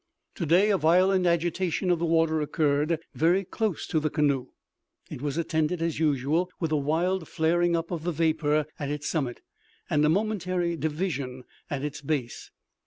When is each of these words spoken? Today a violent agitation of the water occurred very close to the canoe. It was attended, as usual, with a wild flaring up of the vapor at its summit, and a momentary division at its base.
Today 0.33 0.71
a 0.71 0.79
violent 0.79 1.27
agitation 1.27 1.91
of 1.91 1.99
the 1.99 2.07
water 2.07 2.41
occurred 2.41 2.97
very 3.13 3.43
close 3.45 3.85
to 3.85 3.99
the 3.99 4.09
canoe. 4.09 4.47
It 5.11 5.21
was 5.21 5.37
attended, 5.37 5.79
as 5.79 5.99
usual, 5.99 6.49
with 6.59 6.71
a 6.71 6.75
wild 6.75 7.27
flaring 7.27 7.75
up 7.75 7.91
of 7.91 8.03
the 8.03 8.11
vapor 8.11 8.65
at 8.79 8.89
its 8.89 9.07
summit, 9.07 9.41
and 9.91 10.03
a 10.03 10.09
momentary 10.09 10.75
division 10.75 11.43
at 11.69 11.83
its 11.83 12.01
base. 12.01 12.49